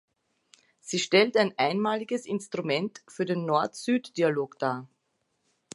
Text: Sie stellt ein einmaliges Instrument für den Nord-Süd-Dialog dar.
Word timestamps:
Sie 0.79 0.97
stellt 0.97 1.37
ein 1.37 1.53
einmaliges 1.59 2.25
Instrument 2.25 3.03
für 3.07 3.23
den 3.23 3.45
Nord-Süd-Dialog 3.45 4.57
dar. 4.57 4.87